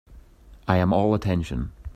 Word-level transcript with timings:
I 0.67 0.77
am 0.77 0.93
all 0.93 1.13
attention. 1.13 1.73